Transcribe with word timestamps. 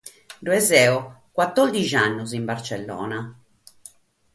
Bi 0.47 0.55
so 0.67 0.79
batòrdighi 1.41 2.01
annos 2.07 2.35
in 2.39 2.43
Bartzellona. 2.51 3.25